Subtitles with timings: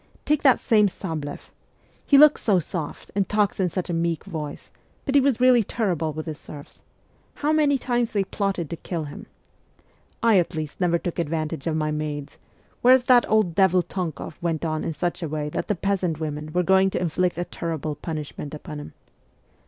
[0.25, 1.51] 'Take that same Sableff:
[2.03, 4.71] he looks so soft, and talks in such a meek voice;
[5.05, 6.81] but he was really terrible with his serfs.
[7.35, 9.27] How many times they plotted to kill him!
[10.23, 12.39] I, at least, never took advantage of my maids,
[12.81, 16.51] whereas that old devil Tonkoff went on in such a way that the peasant women
[16.51, 18.93] were going to inflict a terrible punish ment upon him.